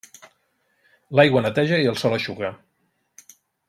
[1.19, 2.55] L'aigua neteja i el sol eixuga.